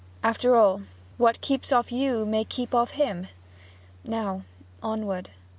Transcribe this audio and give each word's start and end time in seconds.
After 0.23 0.55
all, 0.55 0.81
what 1.17 1.41
keeps 1.41 1.71
off 1.71 1.91
you 1.91 2.25
may 2.25 2.43
keep 2.43 2.73
off 2.73 2.89
him. 2.97 3.27
Now 4.03 4.45
onward.' 4.81 5.29